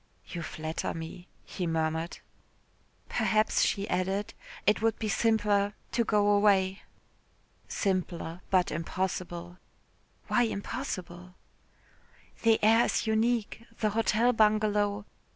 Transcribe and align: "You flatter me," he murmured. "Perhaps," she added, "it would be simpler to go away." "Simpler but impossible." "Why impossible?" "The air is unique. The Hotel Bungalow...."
"You 0.29 0.41
flatter 0.41 0.95
me," 0.95 1.27
he 1.45 1.67
murmured. 1.67 2.17
"Perhaps," 3.07 3.61
she 3.61 3.87
added, 3.87 4.33
"it 4.65 4.81
would 4.81 4.97
be 4.97 5.07
simpler 5.07 5.75
to 5.91 6.03
go 6.03 6.29
away." 6.29 6.81
"Simpler 7.67 8.41
but 8.49 8.71
impossible." 8.71 9.59
"Why 10.25 10.41
impossible?" 10.41 11.35
"The 12.41 12.57
air 12.63 12.85
is 12.85 13.05
unique. 13.05 13.63
The 13.79 13.91
Hotel 13.91 14.33
Bungalow...." 14.33 15.05